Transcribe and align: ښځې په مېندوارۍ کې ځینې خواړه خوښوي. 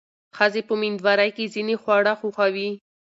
ښځې 0.37 0.61
په 0.67 0.73
مېندوارۍ 0.81 1.29
کې 1.35 1.51
ځینې 1.53 1.75
خواړه 1.81 2.13
خوښوي. 2.19 2.69